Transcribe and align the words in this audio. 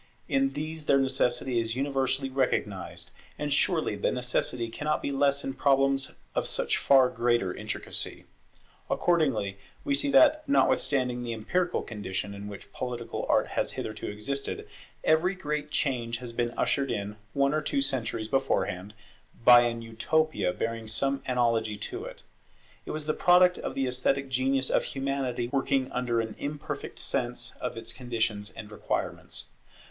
In 0.27 0.49
these 0.57 0.87
their 0.87 0.97
necessity 0.97 1.59
is 1.59 1.75
universally 1.75 2.31
recognized; 2.31 3.11
and 3.37 3.53
surely 3.53 3.95
the 3.95 4.11
necessity 4.11 4.67
cannot 4.67 4.99
be 4.99 5.11
less 5.11 5.43
in 5.43 5.53
problems 5.53 6.13
of 6.33 6.47
such 6.47 6.77
far 6.77 7.07
greater 7.07 7.53
intricacy. 7.53 8.25
Accordingly 8.89 9.59
we 9.83 9.93
see 9.93 10.09
that, 10.09 10.41
notwithstanding 10.49 11.21
the 11.21 11.33
empirical 11.35 11.83
condition 11.83 12.33
in 12.33 12.47
which 12.47 12.73
political 12.73 13.27
art 13.29 13.49
has 13.49 13.73
hitherto 13.73 14.07
existed, 14.07 14.67
every 15.03 15.35
great 15.35 15.69
change 15.69 16.17
has 16.17 16.33
been 16.33 16.51
ushered 16.57 16.89
in, 16.89 17.15
one 17.33 17.53
or 17.53 17.61
two 17.61 17.79
centuries 17.79 18.27
beforehand, 18.27 18.95
by 19.45 19.61
an 19.61 19.83
Utopia 19.83 20.51
bearing 20.51 20.87
some 20.87 21.21
analogy 21.27 21.77
to 21.77 22.05
it. 22.05 22.23
It 22.87 22.89
was 22.89 23.05
the 23.05 23.13
product 23.13 23.59
of 23.59 23.75
the 23.75 23.85
esthetic 23.85 24.29
genius 24.29 24.71
of 24.71 24.83
Humanity 24.83 25.49
working 25.53 25.91
under 25.91 26.19
an 26.21 26.35
imperfect 26.39 26.97
sense 26.97 27.53
of 27.61 27.77
its 27.77 27.93
conditions 27.93 28.49
and 28.49 28.71
requirements. 28.71 29.45